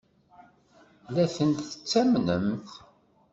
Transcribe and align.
Ad 1.07 1.17
ten-tamnemt? 1.35 2.69